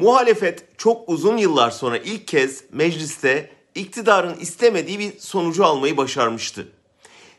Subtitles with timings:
[0.00, 6.68] Muhalefet çok uzun yıllar sonra ilk kez mecliste iktidarın istemediği bir sonucu almayı başarmıştı.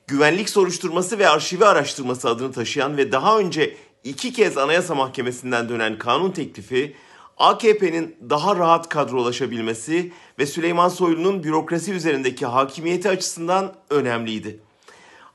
[0.08, 5.98] Güvenlik soruşturması ve arşivi araştırması adını taşıyan ve daha önce iki kez Anayasa Mahkemesi'nden dönen
[5.98, 6.96] kanun teklifi
[7.38, 14.60] AKP'nin daha rahat kadrolaşabilmesi ve Süleyman Soylu'nun bürokrasi üzerindeki hakimiyeti açısından önemliydi.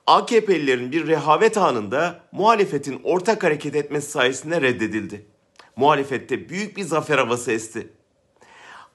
[0.06, 5.35] AKP'lilerin bir rehavet anında muhalefetin ortak hareket etmesi sayesinde reddedildi.
[5.76, 7.88] Muhalefette büyük bir zafer havası esti.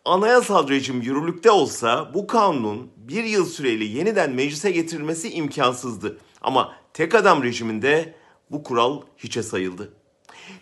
[0.05, 6.17] Anayasal rejim yürürlükte olsa bu kanunun bir yıl süreyle yeniden meclise getirilmesi imkansızdı.
[6.41, 8.15] Ama tek adam rejiminde
[8.51, 9.93] bu kural hiçe sayıldı.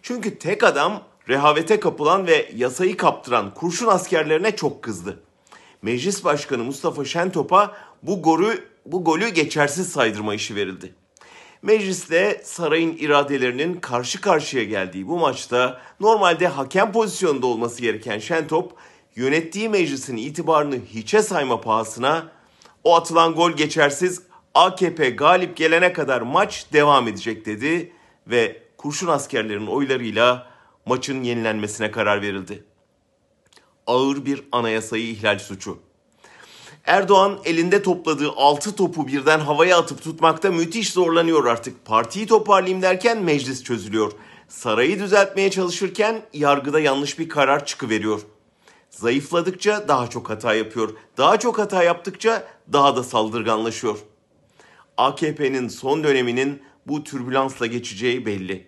[0.02, 5.24] Çünkü tek adam rehavete kapılan ve yasayı kaptıran kurşun askerlerine çok kızdı.
[5.82, 10.96] Meclis Başkanı Mustafa Şentop'a bu golü, bu golü geçersiz saydırma işi verildi.
[11.62, 18.74] Mecliste sarayın iradelerinin karşı karşıya geldiği bu maçta normalde hakem pozisyonunda olması gereken Şentop
[19.16, 22.32] yönettiği meclisin itibarını hiçe sayma pahasına
[22.84, 24.22] o atılan gol geçersiz
[24.54, 27.94] AKP galip gelene kadar maç devam edecek dedi
[28.28, 30.50] ve kurşun askerlerin oylarıyla
[30.86, 32.64] maçın yenilenmesine karar verildi.
[33.88, 35.89] Ağır bir anayasayı ihlal suçu.
[36.90, 41.86] Erdoğan elinde topladığı 6 topu birden havaya atıp tutmakta müthiş zorlanıyor artık.
[41.86, 44.12] Partiyi toparlayayım derken meclis çözülüyor.
[44.48, 48.22] Sarayı düzeltmeye çalışırken yargıda yanlış bir karar çıkıveriyor.
[48.90, 50.90] Zayıfladıkça daha çok hata yapıyor.
[51.18, 53.98] Daha çok hata yaptıkça daha da saldırganlaşıyor.
[54.98, 58.68] AKP'nin son döneminin bu türbülansla geçeceği belli.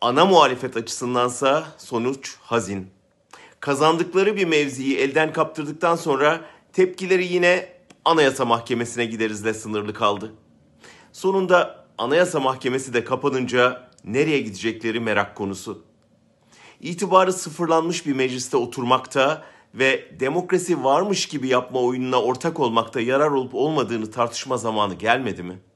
[0.00, 2.90] Ana muhalefet açısındansa sonuç hazin.
[3.60, 6.40] Kazandıkları bir mevziyi elden kaptırdıktan sonra
[6.72, 7.68] tepkileri yine
[8.04, 10.32] Anayasa Mahkemesi'ne giderizle sınırlı kaldı.
[11.12, 15.84] Sonunda Anayasa Mahkemesi de kapanınca nereye gidecekleri merak konusu.
[16.80, 23.54] İtibarı sıfırlanmış bir mecliste oturmakta ve demokrasi varmış gibi yapma oyununa ortak olmakta yarar olup
[23.54, 25.71] olmadığını tartışma zamanı gelmedi mi?''